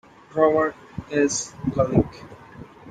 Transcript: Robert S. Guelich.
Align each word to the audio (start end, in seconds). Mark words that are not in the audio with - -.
Robert 0.33 0.73
S. 1.11 1.53
Guelich. 1.75 2.23